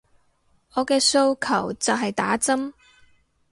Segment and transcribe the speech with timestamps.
[0.73, 2.73] 我嘅訴求就係打針